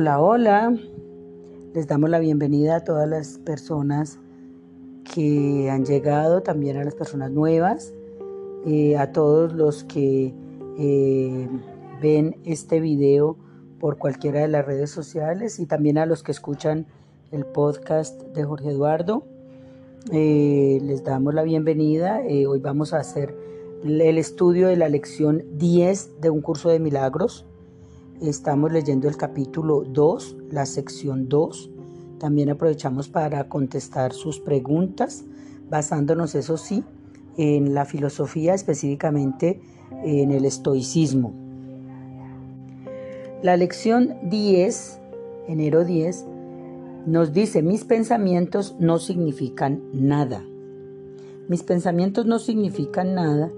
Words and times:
Hola, 0.00 0.18
hola. 0.18 0.74
Les 1.74 1.86
damos 1.86 2.08
la 2.08 2.20
bienvenida 2.20 2.76
a 2.76 2.84
todas 2.84 3.06
las 3.06 3.36
personas 3.36 4.18
que 5.04 5.68
han 5.70 5.84
llegado, 5.84 6.42
también 6.42 6.78
a 6.78 6.84
las 6.84 6.94
personas 6.94 7.30
nuevas, 7.30 7.92
eh, 8.64 8.96
a 8.96 9.12
todos 9.12 9.52
los 9.52 9.84
que 9.84 10.32
eh, 10.78 11.48
ven 12.00 12.34
este 12.46 12.80
video 12.80 13.36
por 13.78 13.98
cualquiera 13.98 14.40
de 14.40 14.48
las 14.48 14.64
redes 14.64 14.88
sociales 14.88 15.58
y 15.58 15.66
también 15.66 15.98
a 15.98 16.06
los 16.06 16.22
que 16.22 16.32
escuchan 16.32 16.86
el 17.30 17.44
podcast 17.44 18.22
de 18.22 18.42
Jorge 18.44 18.70
Eduardo. 18.70 19.26
Eh, 20.12 20.78
les 20.82 21.04
damos 21.04 21.34
la 21.34 21.42
bienvenida. 21.42 22.22
hoy 22.48 22.58
vamos 22.58 22.94
a 22.94 23.00
hacer 23.00 23.36
el 23.84 24.16
estudio 24.16 24.68
de 24.68 24.76
la 24.76 24.88
lección 24.88 25.44
10 25.58 26.22
de 26.22 26.30
un 26.30 26.40
curso 26.40 26.70
de 26.70 26.80
milagros. 26.80 27.44
Estamos 28.20 28.70
leyendo 28.70 29.08
el 29.08 29.16
capítulo 29.16 29.82
2, 29.82 30.36
la 30.50 30.66
sección 30.66 31.30
2. 31.30 31.70
También 32.18 32.50
aprovechamos 32.50 33.08
para 33.08 33.48
contestar 33.48 34.12
sus 34.12 34.40
preguntas, 34.40 35.24
basándonos, 35.70 36.34
eso 36.34 36.58
sí, 36.58 36.84
en 37.38 37.72
la 37.72 37.86
filosofía, 37.86 38.52
específicamente 38.52 39.62
en 40.04 40.32
el 40.32 40.44
estoicismo. 40.44 41.32
La 43.42 43.56
lección 43.56 44.18
10, 44.24 45.00
enero 45.48 45.86
10, 45.86 46.26
nos 47.06 47.32
dice, 47.32 47.62
mis 47.62 47.84
pensamientos 47.84 48.76
no 48.78 48.98
significan 48.98 49.82
nada. 49.94 50.44
Mis 51.48 51.62
pensamientos 51.62 52.26
no 52.26 52.38
significan 52.38 53.14
nada. 53.14 53.50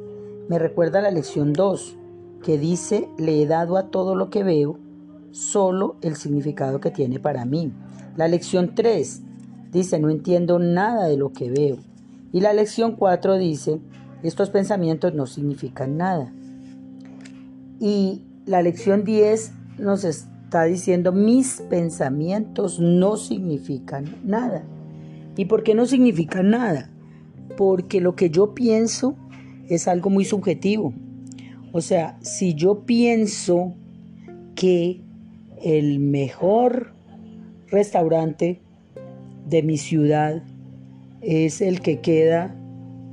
Me 0.48 0.60
recuerda 0.60 1.00
la 1.00 1.10
lección 1.10 1.52
2, 1.52 1.98
que 2.42 2.58
dice, 2.58 3.08
le 3.18 3.42
he 3.42 3.46
dado 3.46 3.76
a 3.76 3.88
todo 3.90 4.14
lo 4.14 4.30
que 4.30 4.42
veo 4.44 4.78
solo 5.30 5.96
el 6.02 6.16
significado 6.16 6.80
que 6.80 6.90
tiene 6.90 7.18
para 7.18 7.44
mí. 7.44 7.72
La 8.16 8.28
lección 8.28 8.74
3 8.74 9.22
dice, 9.72 9.98
no 9.98 10.10
entiendo 10.10 10.58
nada 10.58 11.06
de 11.06 11.16
lo 11.16 11.32
que 11.32 11.50
veo. 11.50 11.78
Y 12.32 12.40
la 12.40 12.52
lección 12.52 12.96
4 12.96 13.38
dice, 13.38 13.80
estos 14.22 14.50
pensamientos 14.50 15.14
no 15.14 15.26
significan 15.26 15.96
nada. 15.96 16.32
Y 17.80 18.22
la 18.46 18.62
lección 18.62 19.04
10 19.04 19.52
nos 19.78 20.04
está 20.04 20.64
diciendo, 20.64 21.12
mis 21.12 21.62
pensamientos 21.68 22.78
no 22.78 23.16
significan 23.16 24.16
nada. 24.24 24.64
¿Y 25.36 25.46
por 25.46 25.62
qué 25.62 25.74
no 25.74 25.86
significan 25.86 26.50
nada? 26.50 26.90
Porque 27.56 28.00
lo 28.00 28.14
que 28.14 28.30
yo 28.30 28.54
pienso 28.54 29.16
es 29.68 29.88
algo 29.88 30.10
muy 30.10 30.24
subjetivo. 30.24 30.92
O 31.72 31.80
sea, 31.80 32.18
si 32.20 32.54
yo 32.54 32.80
pienso 32.80 33.74
que 34.54 35.00
el 35.62 35.98
mejor 36.00 36.92
restaurante 37.68 38.60
de 39.48 39.62
mi 39.62 39.78
ciudad 39.78 40.42
es 41.22 41.62
el 41.62 41.80
que 41.80 42.00
queda 42.00 42.54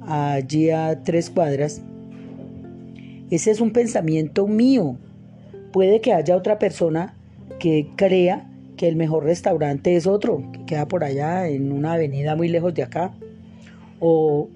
allí 0.06 0.70
a 0.72 1.04
tres 1.04 1.30
cuadras, 1.30 1.82
ese 3.32 3.52
es 3.52 3.62
un 3.62 3.72
pensamiento 3.72 4.46
mío. 4.48 4.98
Puede 5.72 6.02
que 6.02 6.12
haya 6.12 6.36
otra 6.36 6.60
persona 6.60 7.14
que 7.60 7.88
crea 7.96 8.50
que 8.76 8.88
el 8.88 8.96
mejor 8.96 9.24
restaurante 9.24 9.96
es 9.96 10.08
otro, 10.08 10.44
que 10.52 10.66
queda 10.66 10.88
por 10.88 11.04
allá 11.04 11.48
en 11.48 11.72
una 11.72 11.94
avenida 11.94 12.36
muy 12.36 12.50
lejos 12.50 12.74
de 12.74 12.84
acá. 12.84 13.14
O 14.00 14.50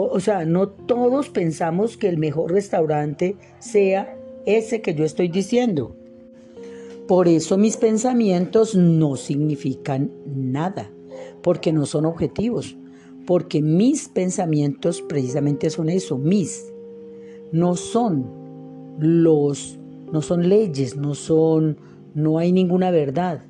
o 0.00 0.20
sea, 0.20 0.44
no 0.44 0.68
todos 0.68 1.28
pensamos 1.28 1.96
que 1.96 2.08
el 2.08 2.18
mejor 2.18 2.52
restaurante 2.52 3.36
sea 3.58 4.16
ese 4.46 4.80
que 4.80 4.94
yo 4.94 5.04
estoy 5.04 5.28
diciendo. 5.28 5.94
Por 7.06 7.28
eso 7.28 7.58
mis 7.58 7.76
pensamientos 7.76 8.74
no 8.74 9.16
significan 9.16 10.10
nada, 10.24 10.90
porque 11.42 11.72
no 11.72 11.84
son 11.84 12.06
objetivos, 12.06 12.76
porque 13.26 13.60
mis 13.60 14.08
pensamientos 14.08 15.02
precisamente 15.02 15.68
son 15.68 15.88
eso, 15.88 16.16
mis. 16.16 16.72
No 17.50 17.76
son 17.76 18.26
los, 18.98 19.78
no 20.10 20.22
son 20.22 20.48
leyes, 20.48 20.96
no 20.96 21.14
son, 21.14 21.76
no 22.14 22.38
hay 22.38 22.52
ninguna 22.52 22.90
verdad. 22.90 23.44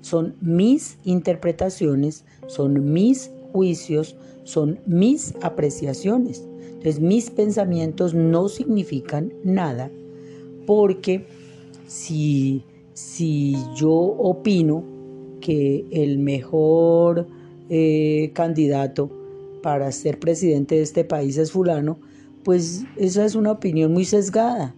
Son 0.00 0.36
mis 0.40 0.98
interpretaciones, 1.04 2.24
son 2.46 2.92
mis 2.92 3.32
juicios, 3.52 4.16
son 4.44 4.80
mis 4.86 5.34
apreciaciones. 5.42 6.44
Entonces 6.58 7.00
mis 7.00 7.30
pensamientos 7.30 8.14
no 8.14 8.48
significan 8.48 9.32
nada 9.44 9.90
porque 10.66 11.26
si, 11.86 12.64
si 12.92 13.56
yo 13.76 13.92
opino 13.92 14.84
que 15.40 15.84
el 15.90 16.18
mejor 16.18 17.26
eh, 17.68 18.30
candidato 18.34 19.10
para 19.62 19.90
ser 19.92 20.18
presidente 20.18 20.76
de 20.76 20.82
este 20.82 21.04
país 21.04 21.36
es 21.38 21.52
fulano, 21.52 21.98
pues 22.42 22.84
esa 22.96 23.24
es 23.24 23.34
una 23.34 23.52
opinión 23.52 23.92
muy 23.92 24.04
sesgada, 24.04 24.74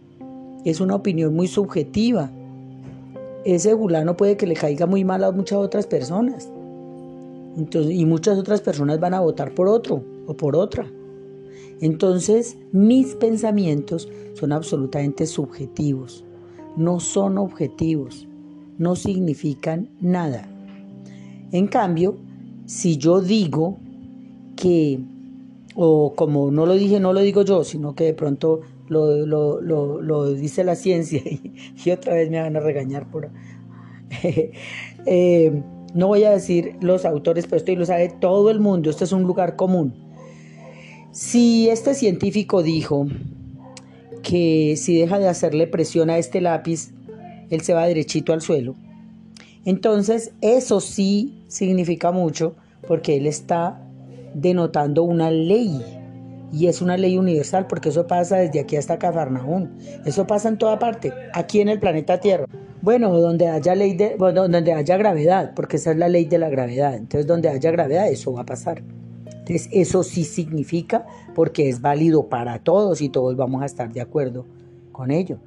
es 0.65 0.81
una 0.81 0.95
opinión 0.95 1.35
muy 1.35 1.49
subjetiva. 1.49 2.31
Ese 3.45 3.77
fulano 3.77 4.17
puede 4.17 4.37
que 4.37 4.47
le 4.47 4.55
caiga 4.55 4.87
muy 4.87 5.05
mal 5.05 5.25
a 5.25 5.33
muchas 5.33 5.59
otras 5.59 5.87
personas 5.87 6.51
y 7.57 8.05
muchas 8.05 8.39
otras 8.39 8.61
personas 8.61 9.01
van 9.01 9.15
a 9.15 9.21
votar 9.21 9.55
por 9.55 9.69
otro 9.69 10.03
o 10.27 10.35
por 10.35 10.57
otra. 10.57 10.87
Entonces, 11.81 12.57
mis 12.73 13.15
pensamientos 13.15 14.09
son 14.35 14.53
absolutamente 14.53 15.27
subjetivos, 15.27 16.25
no 16.77 17.01
son 17.01 17.39
objetivos, 17.39 18.27
no 18.79 18.97
significan 18.97 19.89
nada. 20.01 20.49
En 21.53 21.67
cambio, 21.67 22.17
si 22.67 22.97
yo 22.97 23.21
digo 23.21 23.79
que, 24.57 25.01
o 25.75 26.15
como 26.15 26.51
no 26.51 26.67
lo 26.67 26.75
dije, 26.75 27.01
no 27.01 27.13
lo 27.13 27.21
digo 27.21 27.43
yo, 27.43 27.65
sino 27.65 27.95
que 27.95 28.05
de 28.05 28.15
pronto 28.15 28.61
lo, 28.89 30.35
dice 30.35 30.65
la 30.65 30.77
ciencia 30.77 31.21
y, 31.85 31.91
otra 31.91 32.15
vez 32.15 32.31
me 32.31 32.41
van 32.41 32.57
a 32.57 32.61
regañar 32.61 33.11
por... 33.11 33.31
eh, 35.07 35.63
no 35.95 36.09
voy 36.09 36.25
a 36.25 36.31
decir 36.31 36.77
los 36.81 37.05
autores, 37.05 37.47
pero 37.47 37.57
esto 37.57 37.75
lo 37.75 37.87
sabe 37.87 38.09
todo 38.09 38.51
el 38.51 38.61
mundo, 38.61 38.91
esto 38.91 39.05
es 39.05 39.13
un 39.13 39.23
lugar 39.23 39.57
común. 39.57 39.95
Si 41.13 41.71
este 41.71 41.95
científico 41.95 42.63
dijo 42.63 43.07
que 44.23 44.75
si 44.77 44.99
deja 44.99 45.19
de 45.19 45.29
hacerle 45.29 45.67
presión 45.67 46.11
a 46.11 46.19
este 46.19 46.41
lápiz, 46.41 46.91
él 47.51 47.61
se 47.61 47.75
va 47.75 47.87
derechito 47.87 48.33
al 48.33 48.43
suelo, 48.43 48.75
entonces 49.65 50.33
eso 50.41 50.81
sí 50.81 51.45
significa 51.49 52.13
mucho 52.13 52.55
porque 52.87 53.17
él 53.17 53.27
está 53.27 53.81
denotando 54.35 55.05
una 55.05 55.31
ley 55.31 55.81
y 56.53 56.67
es 56.67 56.83
una 56.83 56.97
ley 56.97 57.17
universal 57.17 57.67
porque 57.67 57.89
eso 57.89 58.07
pasa 58.07 58.37
desde 58.37 58.61
aquí 58.61 58.77
hasta 58.77 58.99
Cafarnaún. 58.99 59.77
Eso 60.05 60.27
pasa 60.27 60.49
en 60.49 60.59
toda 60.59 60.79
parte, 60.79 61.13
aquí 61.33 61.61
en 61.61 61.69
el 61.69 61.81
planeta 61.81 62.21
Tierra. 62.21 62.47
Bueno, 62.85 63.19
donde 63.19 63.49
haya 63.49 63.75
ley 63.75 63.95
de, 63.95 64.17
donde 64.19 64.75
haya 64.75 64.99
gravedad, 64.99 65.55
porque 65.57 65.77
esa 65.77 65.93
es 65.93 65.97
la 65.97 66.11
ley 66.11 66.27
de 66.27 66.37
la 66.37 66.51
gravedad. 66.51 66.95
Entonces, 66.95 67.27
donde 67.27 67.49
haya 67.49 67.71
gravedad, 67.71 68.11
eso 68.11 68.35
va 68.35 68.43
a 68.43 68.45
pasar. 68.45 68.83
Entonces, 69.25 69.71
eso 69.73 70.03
sí 70.03 70.25
significa 70.25 71.07
porque 71.35 71.71
es 71.71 71.81
válido 71.81 72.29
para 72.29 72.59
todos 72.59 73.01
y 73.01 73.09
todos 73.09 73.37
vamos 73.37 73.63
a 73.63 73.65
estar 73.65 73.91
de 73.91 74.03
acuerdo 74.03 74.45
con 74.93 75.11
ello. 75.11 75.39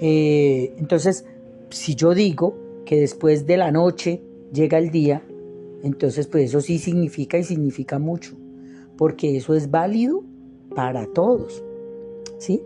Eh, 0.00 0.74
entonces, 0.76 1.24
si 1.70 1.94
yo 1.94 2.12
digo 2.12 2.54
que 2.84 3.00
después 3.00 3.46
de 3.46 3.56
la 3.56 3.72
noche 3.72 4.20
llega 4.52 4.76
el 4.76 4.90
día, 4.90 5.22
entonces 5.82 6.26
pues 6.26 6.50
eso 6.50 6.60
sí 6.60 6.78
significa 6.78 7.38
y 7.38 7.44
significa 7.44 7.98
mucho 7.98 8.36
porque 8.98 9.38
eso 9.38 9.54
es 9.54 9.70
válido 9.70 10.22
para 10.74 11.06
todos. 11.06 11.64
¿Sí? 12.38 12.62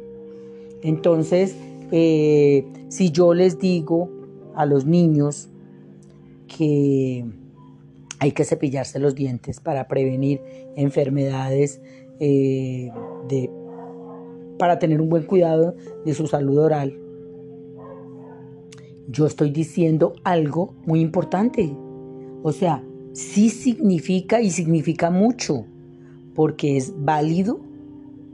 Entonces, 0.82 1.54
eh, 1.90 2.66
si 2.88 3.10
yo 3.10 3.34
les 3.34 3.58
digo 3.58 4.10
a 4.54 4.66
los 4.66 4.86
niños 4.86 5.48
que 6.46 7.24
hay 8.18 8.32
que 8.32 8.44
cepillarse 8.44 8.98
los 8.98 9.14
dientes 9.14 9.60
para 9.60 9.86
prevenir 9.88 10.40
enfermedades, 10.76 11.80
eh, 12.20 12.90
para 14.58 14.78
tener 14.78 15.00
un 15.00 15.08
buen 15.08 15.24
cuidado 15.24 15.76
de 16.04 16.14
su 16.14 16.26
salud 16.26 16.58
oral, 16.58 16.98
yo 19.08 19.26
estoy 19.26 19.50
diciendo 19.50 20.14
algo 20.24 20.74
muy 20.84 21.00
importante. 21.00 21.74
O 22.42 22.52
sea, 22.52 22.84
sí 23.12 23.50
significa 23.50 24.40
y 24.40 24.50
significa 24.50 25.10
mucho 25.10 25.64
porque 26.34 26.76
es 26.76 26.92
válido 26.96 27.60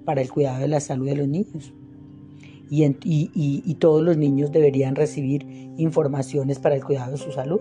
para 0.04 0.20
el 0.20 0.30
cuidado 0.30 0.60
de 0.60 0.68
la 0.68 0.80
salud 0.80 1.06
de 1.06 1.16
los 1.16 1.28
niños. 1.28 1.72
Y, 2.70 3.74
todos 3.78 4.02
los 4.02 4.16
niños 4.16 4.52
deberían 4.52 4.94
recibir 4.94 5.46
informaciones 5.76 6.58
para 6.58 6.74
el 6.74 6.84
cuidado 6.84 7.12
de 7.12 7.18
su 7.18 7.32
salud. 7.32 7.60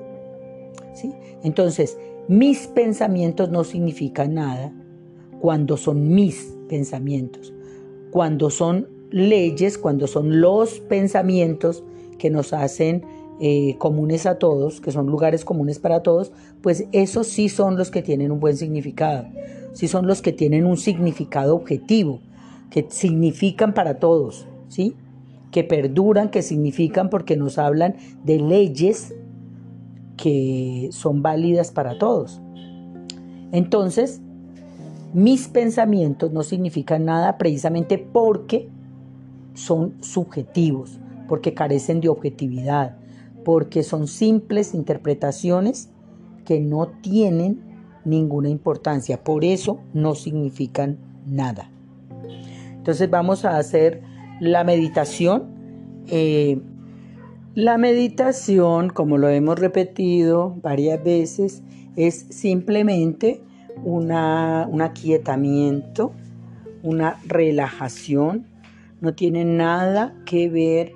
¿sí? 0.94 1.14
Entonces, 1.44 1.98
mis 2.28 2.68
pensamientos 2.68 3.50
no 3.50 3.64
significan 3.64 4.36
nada 4.36 4.72
cuando 5.42 5.76
son 5.76 6.14
mis 6.14 6.56
pensamientos, 6.70 7.54
cuando 8.12 8.50
son 8.50 8.88
leyes, 9.12 9.78
cuando 9.78 10.08
son 10.08 10.40
los 10.40 10.80
pensamientos 10.80 11.84
que 12.18 12.30
nos 12.30 12.54
hacen 12.54 13.04
eh, 13.40 13.76
comunes 13.78 14.26
a 14.26 14.40
todos, 14.40 14.80
que 14.80 14.92
son 14.92 15.08
lugares 15.08 15.44
comunes 15.44 15.80
para 15.80 16.02
todos, 16.02 16.32
pues 16.62 16.86
esos 16.94 17.28
sí 17.28 17.50
son 17.50 17.76
los 17.76 17.92
que 17.92 18.02
tienen 18.02 18.32
un 18.32 18.40
buen 18.40 18.56
significado, 18.56 19.28
sí 19.74 19.88
son 19.88 20.08
los 20.08 20.22
que 20.22 20.32
tienen 20.32 20.66
un 20.66 20.78
significado 20.78 21.56
objetivo, 21.56 22.22
que 22.70 22.86
significan 22.90 23.74
para 23.74 24.00
todos, 24.00 24.48
¿sí? 24.74 24.96
que 25.54 25.64
perduran, 25.64 26.30
que 26.30 26.42
significan 26.42 27.10
porque 27.10 27.38
nos 27.38 27.60
hablan 27.60 27.96
de 28.26 28.40
leyes 28.40 29.14
que 30.18 30.90
son 30.92 31.22
válidas 31.22 31.72
para 31.72 32.00
todos. 32.00 32.42
Entonces, 33.52 34.20
mis 35.14 35.48
pensamientos 35.48 36.32
no 36.32 36.42
significan 36.42 37.06
nada 37.06 37.38
precisamente 37.38 38.00
porque 38.00 38.68
son 39.54 39.94
subjetivos, 40.02 41.00
porque 41.28 41.54
carecen 41.54 42.02
de 42.02 42.10
objetividad, 42.10 42.98
porque 43.46 43.84
son 43.84 44.08
simples 44.08 44.74
interpretaciones 44.74 45.92
que 46.46 46.60
no 46.60 46.88
tienen 46.88 47.62
ninguna 48.06 48.50
importancia. 48.50 49.24
Por 49.24 49.46
eso 49.46 49.82
no 49.94 50.16
significan 50.16 50.98
nada. 51.28 51.70
Entonces 52.76 53.08
vamos 53.08 53.46
a 53.46 53.58
hacer 53.58 54.13
la 54.44 54.64
meditación. 54.64 55.44
Eh, 56.08 56.60
la 57.56 57.78
meditación, 57.78 58.90
como 58.90 59.18
lo 59.18 59.30
hemos 59.30 59.58
repetido 59.58 60.56
varias 60.62 61.02
veces, 61.04 61.64
es 61.96 62.26
simplemente 62.30 63.42
una, 63.84 64.68
un 64.70 64.82
aquietamiento, 64.82 66.12
una 66.82 67.20
relajación. 67.26 68.46
No 69.00 69.14
tiene 69.14 69.46
nada 69.46 70.14
que 70.26 70.50
ver 70.50 70.92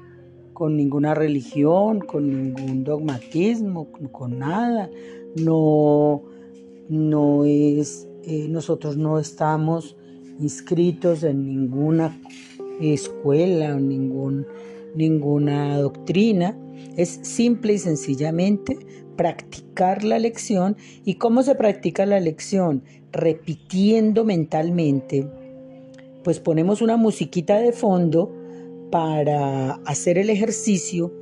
con 0.53 0.75
ninguna 0.75 1.13
religión, 1.13 1.99
con 1.99 2.27
ningún 2.29 2.83
dogmatismo, 2.83 3.87
con 4.11 4.39
nada. 4.39 4.89
No, 5.35 6.23
no 6.89 7.45
es, 7.45 8.09
eh, 8.23 8.47
nosotros 8.49 8.97
no 8.97 9.19
estamos 9.19 9.95
inscritos 10.39 11.23
en 11.23 11.45
ninguna 11.45 12.19
escuela 12.79 13.75
o 13.75 13.79
ningún, 13.79 14.45
ninguna 14.95 15.77
doctrina. 15.77 16.57
Es 16.95 17.19
simple 17.23 17.73
y 17.73 17.77
sencillamente 17.79 18.77
practicar 19.15 20.03
la 20.03 20.19
lección. 20.19 20.77
¿Y 21.03 21.15
cómo 21.15 21.43
se 21.43 21.55
practica 21.55 22.05
la 22.05 22.19
lección? 22.19 22.83
Repitiendo 23.11 24.23
mentalmente. 24.23 25.27
Pues 26.23 26.39
ponemos 26.39 26.81
una 26.81 26.97
musiquita 26.97 27.57
de 27.59 27.71
fondo 27.71 28.33
para 28.91 29.73
hacer 29.85 30.17
el 30.17 30.29
ejercicio, 30.29 31.13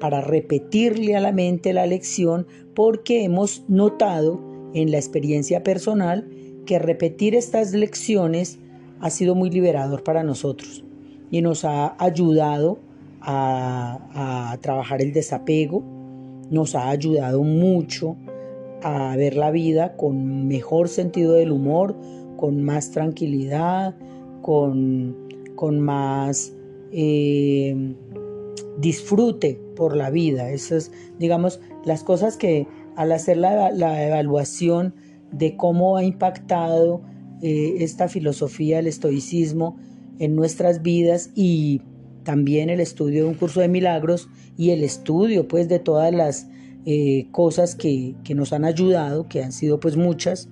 para 0.00 0.20
repetirle 0.20 1.16
a 1.16 1.20
la 1.20 1.32
mente 1.32 1.72
la 1.72 1.86
lección, 1.86 2.46
porque 2.74 3.24
hemos 3.24 3.64
notado 3.68 4.40
en 4.74 4.90
la 4.90 4.98
experiencia 4.98 5.62
personal 5.62 6.28
que 6.66 6.78
repetir 6.78 7.34
estas 7.34 7.72
lecciones 7.72 8.58
ha 9.00 9.10
sido 9.10 9.34
muy 9.34 9.50
liberador 9.50 10.02
para 10.02 10.22
nosotros 10.22 10.84
y 11.30 11.42
nos 11.42 11.64
ha 11.64 11.96
ayudado 12.02 12.78
a, 13.20 14.56
trabajar 14.60 15.02
el 15.02 15.12
desapego, 15.12 15.82
nos 16.50 16.74
ha 16.74 16.88
ayudado 16.90 17.42
mucho 17.42 18.16
a 18.82 19.16
ver 19.16 19.36
la 19.36 19.50
vida 19.50 19.96
con 19.96 20.46
mejor 20.46 20.88
sentido 20.88 21.32
del 21.32 21.50
humor, 21.50 21.96
con 22.36 22.62
más 22.62 22.92
tranquilidad, 22.92 23.96
con, 24.42 25.16
con 25.56 25.80
más 25.80 26.52
eh, 26.92 27.94
disfrute 28.78 29.60
por 29.74 29.96
la 29.96 30.10
vida. 30.10 30.50
Esas, 30.50 30.92
digamos, 31.18 31.60
las 31.84 32.04
cosas 32.04 32.36
que 32.36 32.68
al 32.96 33.12
hacer 33.12 33.36
la, 33.36 34.06
evaluación 34.06 34.94
de 35.32 35.56
cómo 35.56 35.96
ha 35.96 36.04
impactado 36.04 37.02
eh, 37.42 37.76
esta 37.80 38.08
filosofía, 38.08 38.78
el 38.78 38.86
estoicismo 38.86 39.76
en 40.18 40.34
nuestras 40.34 40.82
vidas 40.82 41.30
y 41.34 41.82
también 42.24 42.70
el 42.70 42.80
estudio 42.80 43.24
de 43.24 43.28
un 43.28 43.34
curso 43.34 43.60
de 43.60 43.68
milagros 43.68 44.28
y 44.56 44.70
el 44.70 44.82
estudio 44.82 45.46
pues 45.46 45.68
de 45.68 45.78
todas 45.78 46.12
las 46.12 46.48
eh, 46.84 47.28
cosas 47.32 47.74
que, 47.74 48.14
nos 48.34 48.52
han 48.52 48.64
ayudado, 48.64 49.28
que 49.28 49.42
han 49.42 49.52
sido 49.52 49.78
pues 49.80 49.96
muchas, 49.96 50.48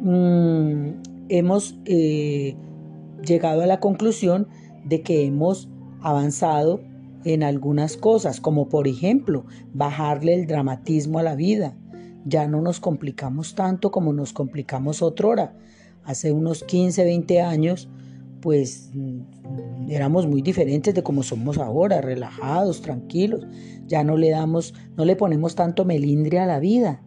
mm, 0.00 0.88
hemos 1.28 1.78
llegado 1.84 3.62
a 3.62 3.66
la 3.66 3.80
conclusión 3.80 4.48
de 4.84 5.02
que 5.02 5.24
hemos 5.24 5.68
avanzado 6.02 6.80
en 7.24 7.42
algunas 7.42 7.96
cosas, 7.96 8.40
como 8.40 8.68
por 8.68 8.88
ejemplo 8.88 9.44
bajarle 9.72 10.34
el 10.34 10.46
dramatismo 10.46 11.18
a 11.18 11.22
la 11.22 11.36
vida. 11.36 11.76
Ya 12.24 12.46
no 12.46 12.60
nos 12.60 12.80
complicamos 12.80 13.54
tanto 13.54 13.90
como 13.90 14.12
nos 14.12 14.32
complicamos 14.32 15.02
otrora. 15.02 15.56
Hace 16.04 16.32
unos 16.32 16.64
15, 16.64 17.04
20 17.04 17.40
años, 17.40 17.88
pues 18.40 18.90
mm, 18.94 19.90
éramos 19.90 20.26
muy 20.26 20.42
diferentes 20.42 20.94
de 20.94 21.02
como 21.02 21.22
somos 21.22 21.58
ahora, 21.58 22.00
relajados, 22.00 22.82
tranquilos. 22.82 23.46
Ya 23.86 24.04
no 24.04 24.16
le 24.16 24.30
damos, 24.30 24.74
no 24.96 25.04
le 25.04 25.16
ponemos 25.16 25.54
tanto 25.54 25.84
melindre 25.84 26.38
a 26.38 26.46
la 26.46 26.58
vida. 26.58 27.02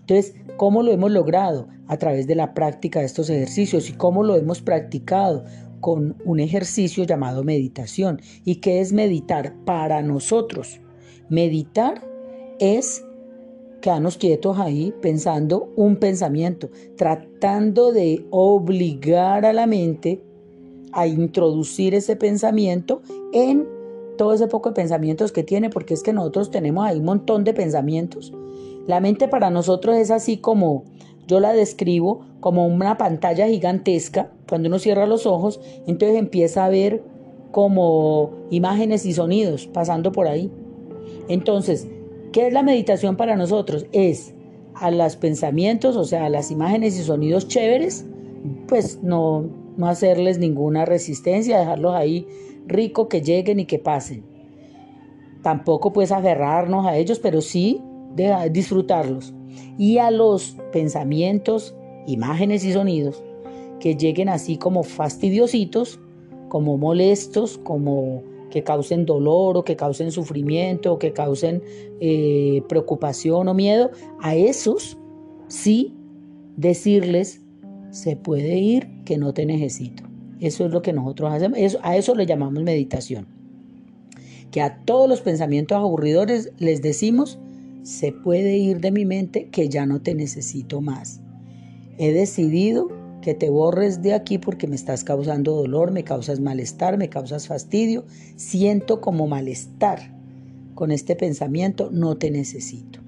Entonces, 0.00 0.34
¿cómo 0.56 0.82
lo 0.82 0.92
hemos 0.92 1.10
logrado? 1.10 1.68
A 1.86 1.96
través 1.96 2.26
de 2.26 2.34
la 2.34 2.54
práctica 2.54 3.00
de 3.00 3.06
estos 3.06 3.28
ejercicios. 3.30 3.90
¿Y 3.90 3.92
cómo 3.92 4.22
lo 4.22 4.36
hemos 4.36 4.62
practicado? 4.62 5.44
con 5.82 6.16
un 6.24 6.38
ejercicio 6.38 7.04
llamado 7.04 7.44
meditación. 7.44 8.22
¿Y 8.44 8.56
qué 8.56 8.80
es 8.80 8.92
meditar 8.92 9.54
para 9.66 10.00
nosotros? 10.00 10.80
Meditar 11.28 12.08
es 12.60 13.04
quedarnos 13.82 14.16
quietos 14.16 14.58
ahí 14.58 14.94
pensando 15.02 15.70
un 15.76 15.96
pensamiento, 15.96 16.70
tratando 16.96 17.92
de 17.92 18.24
obligar 18.30 19.44
a 19.44 19.52
la 19.52 19.66
mente 19.66 20.22
a 20.92 21.06
introducir 21.06 21.94
ese 21.94 22.16
pensamiento 22.16 23.02
en 23.32 23.68
todo 24.16 24.32
ese 24.32 24.46
poco 24.46 24.70
de 24.70 24.76
pensamientos 24.76 25.32
que 25.32 25.42
tiene, 25.42 25.68
porque 25.68 25.94
es 25.94 26.02
que 26.02 26.14
nosotros 26.14 26.50
tenemos 26.50 26.86
ahí 26.86 26.98
un 26.98 27.04
montón 27.04 27.44
de 27.44 27.52
pensamientos. 27.52 28.32
La 28.86 29.00
mente 29.00 29.28
para 29.28 29.50
nosotros 29.50 29.96
es 29.96 30.10
así 30.10 30.38
como 30.38 30.84
yo 31.26 31.40
la 31.40 31.52
describo 31.52 32.20
como 32.40 32.66
una 32.66 32.98
pantalla 32.98 33.46
gigantesca. 33.48 34.32
Cuando 34.48 34.68
uno 34.68 34.78
cierra 34.78 35.06
los 35.06 35.26
ojos, 35.26 35.60
entonces 35.86 36.18
empieza 36.18 36.64
a 36.64 36.68
ver 36.68 37.02
como 37.52 38.30
imágenes 38.50 39.06
y 39.06 39.12
sonidos 39.12 39.66
pasando 39.66 40.12
por 40.12 40.26
ahí. 40.26 40.50
Entonces, 41.28 41.88
¿qué 42.32 42.46
es 42.48 42.52
la 42.52 42.62
meditación 42.62 43.16
para 43.16 43.36
nosotros? 43.36 43.86
Es 43.92 44.34
a 44.74 44.90
los 44.90 45.16
pensamientos, 45.16 45.96
o 45.96 46.04
sea, 46.04 46.26
a 46.26 46.30
las 46.30 46.50
imágenes 46.50 46.98
y 46.98 47.02
sonidos 47.02 47.48
chéveres, 47.48 48.06
pues 48.66 49.00
no, 49.02 49.48
hacerles 49.82 50.38
ninguna 50.38 50.84
resistencia, 50.84 51.58
dejarlos 51.58 51.94
ahí 51.94 52.26
rico, 52.66 53.08
que 53.08 53.20
lleguen 53.20 53.60
y 53.60 53.66
que 53.66 53.78
pasen. 53.78 54.24
Tampoco 55.42 55.92
pues 55.92 56.12
aferrarnos 56.12 56.86
a 56.86 56.96
ellos, 56.96 57.18
pero 57.18 57.40
sí 57.40 57.80
de 58.14 58.50
disfrutarlos 58.50 59.34
y 59.78 59.98
a 59.98 60.10
los 60.10 60.56
pensamientos, 60.72 61.74
imágenes 62.06 62.64
y 62.64 62.72
sonidos 62.72 63.22
que 63.80 63.96
lleguen 63.96 64.28
así 64.28 64.56
como 64.56 64.84
fastidiositos, 64.84 65.98
como 66.48 66.78
molestos, 66.78 67.58
como 67.58 68.22
que 68.52 68.62
causen 68.62 69.06
dolor 69.06 69.56
o 69.56 69.64
que 69.64 69.76
causen 69.76 70.12
sufrimiento 70.12 70.92
o 70.92 70.98
que 70.98 71.14
causen 71.14 71.62
eh, 72.00 72.62
preocupación 72.68 73.48
o 73.48 73.54
miedo, 73.54 73.90
a 74.20 74.36
esos 74.36 74.98
sí 75.48 75.96
decirles, 76.58 77.40
se 77.90 78.14
puede 78.14 78.58
ir 78.58 78.90
que 79.06 79.16
no 79.16 79.32
te 79.32 79.46
necesito. 79.46 80.04
Eso 80.38 80.66
es 80.66 80.70
lo 80.70 80.82
que 80.82 80.92
nosotros 80.92 81.32
hacemos, 81.32 81.58
a 81.82 81.96
eso 81.96 82.14
le 82.14 82.26
llamamos 82.26 82.62
meditación. 82.62 83.26
Que 84.50 84.60
a 84.60 84.84
todos 84.84 85.08
los 85.08 85.22
pensamientos 85.22 85.78
aburridores 85.78 86.52
les 86.58 86.82
decimos, 86.82 87.38
se 87.82 88.12
puede 88.12 88.58
ir 88.58 88.80
de 88.80 88.92
mi 88.92 89.06
mente 89.06 89.48
que 89.48 89.70
ya 89.70 89.86
no 89.86 90.02
te 90.02 90.14
necesito 90.14 90.82
más. 90.82 91.22
He 91.96 92.12
decidido 92.12 92.88
que 93.22 93.32
te 93.32 93.48
borres 93.48 94.02
de 94.02 94.12
aquí 94.12 94.36
porque 94.36 94.66
me 94.66 94.76
estás 94.76 95.04
causando 95.04 95.52
dolor, 95.54 95.90
me 95.90 96.04
causas 96.04 96.40
malestar, 96.40 96.98
me 96.98 97.08
causas 97.08 97.48
fastidio, 97.48 98.04
siento 98.36 99.00
como 99.00 99.26
malestar. 99.26 100.14
Con 100.74 100.90
este 100.90 101.16
pensamiento 101.16 101.88
no 101.90 102.18
te 102.18 102.30
necesito. 102.30 103.00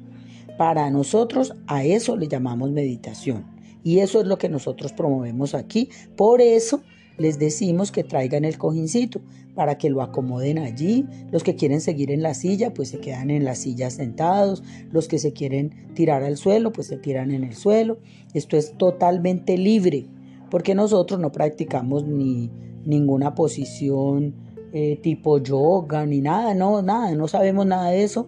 Para 0.56 0.88
nosotros 0.90 1.54
a 1.66 1.84
eso 1.84 2.16
le 2.16 2.28
llamamos 2.28 2.70
meditación 2.70 3.44
y 3.82 3.98
eso 3.98 4.20
es 4.20 4.26
lo 4.26 4.38
que 4.38 4.48
nosotros 4.48 4.92
promovemos 4.92 5.54
aquí. 5.54 5.90
Por 6.16 6.40
eso 6.40 6.80
les 7.16 7.38
decimos 7.38 7.92
que 7.92 8.04
traigan 8.04 8.44
el 8.44 8.58
cojincito 8.58 9.20
para 9.54 9.78
que 9.78 9.90
lo 9.90 10.02
acomoden 10.02 10.58
allí. 10.58 11.06
Los 11.30 11.42
que 11.42 11.54
quieren 11.54 11.80
seguir 11.80 12.10
en 12.10 12.22
la 12.22 12.34
silla, 12.34 12.74
pues 12.74 12.88
se 12.88 12.98
quedan 12.98 13.30
en 13.30 13.44
la 13.44 13.54
silla 13.54 13.90
sentados. 13.90 14.62
Los 14.90 15.08
que 15.08 15.18
se 15.18 15.32
quieren 15.32 15.92
tirar 15.94 16.22
al 16.22 16.36
suelo, 16.36 16.72
pues 16.72 16.88
se 16.88 16.96
tiran 16.96 17.30
en 17.30 17.44
el 17.44 17.54
suelo. 17.54 17.98
Esto 18.34 18.56
es 18.56 18.76
totalmente 18.76 19.56
libre, 19.56 20.06
porque 20.50 20.74
nosotros 20.74 21.20
no 21.20 21.30
practicamos 21.30 22.04
ni 22.04 22.50
ninguna 22.84 23.34
posición 23.34 24.34
eh, 24.72 24.98
tipo 25.00 25.38
yoga 25.38 26.04
ni 26.04 26.20
nada, 26.20 26.52
no, 26.52 26.82
nada, 26.82 27.14
no 27.14 27.28
sabemos 27.28 27.64
nada 27.64 27.90
de 27.90 28.02
eso. 28.02 28.26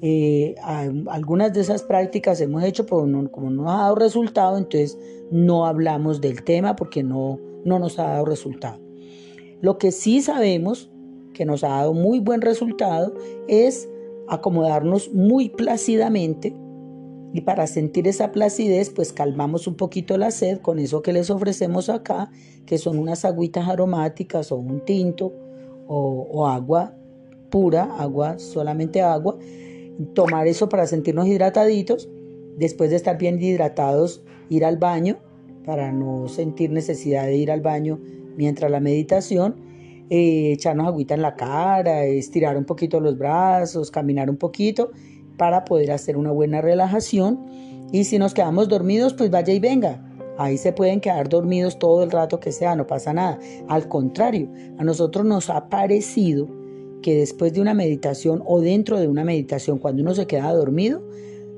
Eh, 0.00 0.54
algunas 1.08 1.52
de 1.52 1.60
esas 1.60 1.82
prácticas 1.82 2.40
hemos 2.40 2.62
hecho, 2.62 2.86
pero 2.86 3.04
como 3.32 3.50
no 3.50 3.68
ha 3.68 3.78
dado 3.78 3.96
resultado, 3.96 4.56
entonces 4.56 4.96
no 5.32 5.66
hablamos 5.66 6.20
del 6.20 6.44
tema 6.44 6.76
porque 6.76 7.02
no, 7.02 7.40
no 7.64 7.78
nos 7.78 7.98
ha 7.98 8.04
dado 8.04 8.24
resultado. 8.24 8.80
Lo 9.60 9.78
que 9.78 9.92
sí 9.92 10.22
sabemos 10.22 10.90
que 11.34 11.44
nos 11.44 11.64
ha 11.64 11.68
dado 11.68 11.94
muy 11.94 12.20
buen 12.20 12.40
resultado 12.40 13.14
es 13.48 13.88
acomodarnos 14.28 15.12
muy 15.12 15.48
plácidamente 15.48 16.54
y 17.32 17.42
para 17.42 17.66
sentir 17.66 18.08
esa 18.08 18.32
placidez 18.32 18.90
pues 18.90 19.12
calmamos 19.12 19.66
un 19.66 19.74
poquito 19.74 20.16
la 20.16 20.30
sed 20.30 20.58
con 20.58 20.78
eso 20.78 21.02
que 21.02 21.12
les 21.12 21.30
ofrecemos 21.30 21.88
acá, 21.88 22.30
que 22.66 22.78
son 22.78 22.98
unas 22.98 23.24
agüitas 23.24 23.68
aromáticas 23.68 24.50
o 24.52 24.56
un 24.56 24.84
tinto 24.84 25.32
o, 25.86 26.26
o 26.30 26.46
agua 26.46 26.94
pura, 27.50 27.84
agua, 27.98 28.38
solamente 28.38 29.00
agua. 29.00 29.38
Tomar 30.14 30.46
eso 30.46 30.68
para 30.68 30.86
sentirnos 30.86 31.26
hidrataditos. 31.26 32.08
Después 32.56 32.90
de 32.90 32.96
estar 32.96 33.18
bien 33.18 33.40
hidratados, 33.40 34.24
ir 34.48 34.64
al 34.64 34.78
baño 34.78 35.18
para 35.68 35.92
no 35.92 36.28
sentir 36.28 36.70
necesidad 36.70 37.26
de 37.26 37.36
ir 37.36 37.50
al 37.50 37.60
baño 37.60 38.00
mientras 38.38 38.70
la 38.70 38.80
meditación, 38.80 39.56
eh, 40.08 40.52
echarnos 40.52 40.86
agüita 40.86 41.12
en 41.12 41.20
la 41.20 41.36
cara, 41.36 42.06
estirar 42.06 42.56
un 42.56 42.64
poquito 42.64 43.00
los 43.00 43.18
brazos, 43.18 43.90
caminar 43.90 44.30
un 44.30 44.38
poquito 44.38 44.92
para 45.36 45.66
poder 45.66 45.92
hacer 45.92 46.16
una 46.16 46.30
buena 46.30 46.62
relajación. 46.62 47.44
Y 47.92 48.04
si 48.04 48.18
nos 48.18 48.32
quedamos 48.32 48.70
dormidos, 48.70 49.12
pues 49.12 49.30
vaya 49.30 49.52
y 49.52 49.60
venga. 49.60 50.10
Ahí 50.38 50.56
se 50.56 50.72
pueden 50.72 51.02
quedar 51.02 51.28
dormidos 51.28 51.78
todo 51.78 52.02
el 52.02 52.10
rato 52.10 52.40
que 52.40 52.50
sea, 52.50 52.74
no 52.74 52.86
pasa 52.86 53.12
nada. 53.12 53.38
Al 53.68 53.88
contrario, 53.88 54.48
a 54.78 54.84
nosotros 54.84 55.26
nos 55.26 55.50
ha 55.50 55.68
parecido 55.68 56.48
que 57.02 57.14
después 57.14 57.52
de 57.52 57.60
una 57.60 57.74
meditación 57.74 58.42
o 58.46 58.62
dentro 58.62 58.98
de 58.98 59.06
una 59.06 59.22
meditación, 59.22 59.76
cuando 59.76 60.00
uno 60.00 60.14
se 60.14 60.26
queda 60.26 60.50
dormido, 60.50 61.02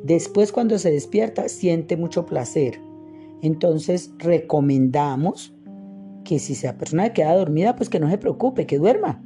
después 0.02 0.50
cuando 0.50 0.80
se 0.80 0.90
despierta 0.90 1.48
siente 1.48 1.96
mucho 1.96 2.26
placer 2.26 2.89
entonces 3.42 4.12
recomendamos 4.18 5.54
que 6.24 6.38
si 6.38 6.52
esa 6.52 6.76
persona 6.76 7.12
queda 7.12 7.34
dormida, 7.34 7.76
pues 7.76 7.88
que 7.88 8.00
no 8.00 8.10
se 8.10 8.18
preocupe, 8.18 8.66
que 8.66 8.78
duerma, 8.78 9.22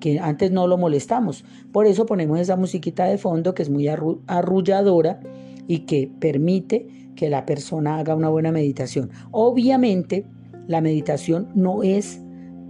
que 0.00 0.18
antes 0.18 0.50
no 0.50 0.66
lo 0.66 0.78
molestamos. 0.78 1.44
Por 1.72 1.86
eso 1.86 2.06
ponemos 2.06 2.38
esa 2.38 2.56
musiquita 2.56 3.04
de 3.04 3.18
fondo 3.18 3.54
que 3.54 3.62
es 3.62 3.70
muy 3.70 3.88
arrulladora 3.88 5.20
y 5.66 5.80
que 5.80 6.10
permite 6.18 7.12
que 7.16 7.28
la 7.28 7.46
persona 7.46 7.98
haga 7.98 8.14
una 8.14 8.28
buena 8.28 8.52
meditación. 8.52 9.10
Obviamente, 9.30 10.26
la 10.66 10.80
meditación 10.80 11.48
no 11.54 11.82
es 11.82 12.20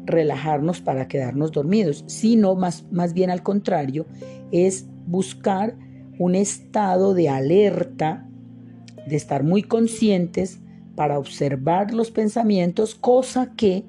relajarnos 0.05 0.81
para 0.81 1.07
quedarnos 1.07 1.53
dormidos, 1.53 2.05
sino 2.07 2.55
más, 2.55 2.87
más 2.91 3.13
bien 3.13 3.31
al 3.31 3.43
contrario, 3.43 4.07
es 4.51 4.87
buscar 5.07 5.77
un 6.19 6.35
estado 6.35 7.13
de 7.13 7.29
alerta, 7.29 8.27
de 9.07 9.17
estar 9.17 9.45
muy 9.45 9.63
conscientes 9.63 10.61
para 10.99 11.17
observar 11.17 11.95
los 11.95 12.11
pensamientos, 12.11 12.97
cosa 12.97 13.53
que 13.55 13.85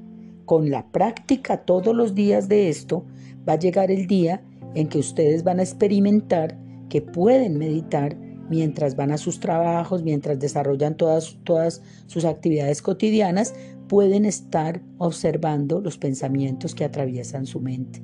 con 0.45 0.69
la 0.69 0.91
práctica 0.91 1.57
todos 1.65 1.95
los 1.95 2.13
días 2.13 2.47
de 2.47 2.69
esto 2.69 3.03
va 3.49 3.53
a 3.53 3.59
llegar 3.59 3.89
el 3.89 4.05
día 4.05 4.43
en 4.75 4.87
que 4.87 4.99
ustedes 4.99 5.43
van 5.43 5.59
a 5.59 5.63
experimentar 5.63 6.55
que 6.87 7.01
pueden 7.01 7.57
meditar 7.57 8.15
mientras 8.47 8.95
van 8.95 9.11
a 9.11 9.17
sus 9.17 9.39
trabajos, 9.39 10.03
mientras 10.03 10.37
desarrollan 10.37 10.97
todas, 10.97 11.39
todas 11.45 11.81
sus 12.05 12.25
actividades 12.25 12.83
cotidianas, 12.83 13.55
pueden 13.87 14.23
estar 14.23 14.83
observando 14.99 15.81
los 15.81 15.97
pensamientos 15.97 16.75
que 16.75 16.83
atraviesan 16.83 17.47
su 17.47 17.59
mente. 17.59 18.03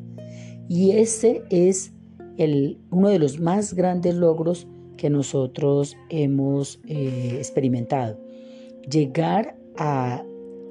Y 0.68 0.94
ese 0.94 1.44
es 1.52 1.94
el, 2.38 2.80
uno 2.90 3.10
de 3.10 3.20
los 3.20 3.40
más 3.40 3.76
grandes 3.76 4.16
logros 4.16 4.68
que 4.98 5.12
nosotros 5.12 5.96
hemos 6.10 6.80
eh, 6.88 7.36
experimentado 7.38 8.25
llegar 8.90 9.58
a 9.78 10.24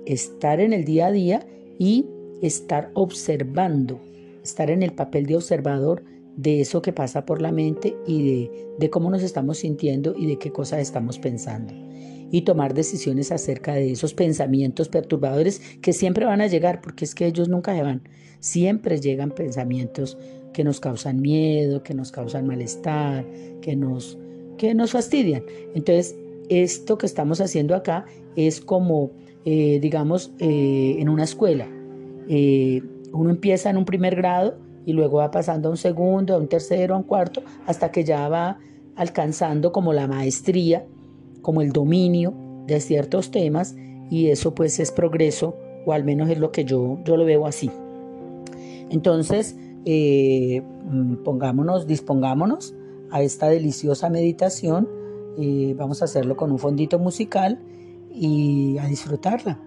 estar 0.06 0.60
en 0.60 0.72
el 0.72 0.84
día 0.84 1.06
a 1.06 1.12
día 1.12 1.46
y 1.78 2.06
estar 2.42 2.90
observando, 2.94 4.00
estar 4.42 4.70
en 4.70 4.82
el 4.82 4.92
papel 4.92 5.26
de 5.26 5.36
observador 5.36 6.04
de 6.36 6.60
eso 6.60 6.82
que 6.82 6.92
pasa 6.92 7.24
por 7.24 7.40
la 7.40 7.52
mente 7.52 7.96
y 8.06 8.48
de, 8.78 8.90
cómo 8.90 9.10
nos 9.10 9.22
estamos 9.22 9.58
sintiendo 9.58 10.14
y 10.16 10.26
de 10.26 10.38
qué 10.38 10.50
cosas 10.50 10.80
estamos 10.80 11.18
pensando. 11.18 11.72
Y 12.30 12.42
tomar 12.42 12.74
decisiones 12.74 13.30
acerca 13.30 13.74
de 13.74 13.92
esos 13.92 14.14
pensamientos 14.14 14.88
perturbadores 14.88 15.60
que 15.80 15.92
siempre 15.92 16.24
van 16.24 16.40
a 16.40 16.48
llegar, 16.48 16.80
porque 16.80 17.04
es 17.04 17.14
que 17.14 17.26
ellos 17.26 17.48
nunca 17.48 17.74
se 17.74 17.82
van. 17.82 18.02
Siempre 18.40 19.00
llegan 19.00 19.30
pensamientos 19.30 20.18
que 20.52 20.64
nos 20.64 20.80
causan 20.80 21.20
miedo, 21.20 21.82
que 21.82 21.94
nos 21.94 22.10
causan 22.10 22.46
malestar, 22.46 23.24
que 23.60 23.76
nos, 23.76 24.18
que 24.58 24.74
nos 24.74 24.90
fastidian. 24.90 25.44
Entonces, 25.74 26.16
esto 26.48 26.98
que 26.98 27.06
estamos 27.06 27.40
haciendo 27.40 27.74
acá 27.74 28.06
es 28.36 28.60
como, 28.60 29.10
eh, 29.44 29.78
digamos, 29.80 30.32
eh, 30.38 30.96
en 30.98 31.08
una 31.08 31.24
escuela. 31.24 31.66
Eh, 32.28 32.82
uno 33.12 33.30
empieza 33.30 33.70
en 33.70 33.76
un 33.76 33.84
primer 33.84 34.16
grado 34.16 34.56
y 34.86 34.92
luego 34.92 35.18
va 35.18 35.30
pasando 35.30 35.68
a 35.68 35.70
un 35.70 35.76
segundo, 35.76 36.34
a 36.34 36.38
un 36.38 36.48
tercero, 36.48 36.94
a 36.94 36.98
un 36.98 37.04
cuarto, 37.04 37.42
hasta 37.66 37.90
que 37.90 38.04
ya 38.04 38.28
va 38.28 38.58
alcanzando 38.96 39.72
como 39.72 39.92
la 39.92 40.06
maestría, 40.06 40.86
como 41.42 41.62
el 41.62 41.72
dominio 41.72 42.34
de 42.66 42.80
ciertos 42.80 43.30
temas 43.30 43.74
y 44.10 44.28
eso 44.28 44.54
pues 44.54 44.78
es 44.80 44.90
progreso 44.90 45.56
o 45.86 45.92
al 45.92 46.04
menos 46.04 46.30
es 46.30 46.38
lo 46.38 46.50
que 46.50 46.64
yo, 46.64 46.98
yo 47.04 47.16
lo 47.16 47.24
veo 47.24 47.46
así. 47.46 47.70
Entonces, 48.90 49.56
mm, 49.84 51.16
pongámonos, 51.24 51.86
dispongámonos 51.86 52.74
a 53.10 53.22
esta 53.22 53.48
deliciosa 53.48 54.10
meditación 54.10 54.88
vamos 55.76 56.02
a 56.02 56.04
hacerlo 56.06 56.36
con 56.36 56.52
un 56.52 56.58
fondito 56.58 56.98
musical 56.98 57.60
y 58.10 58.78
a 58.78 58.86
disfrutarla. 58.86 59.58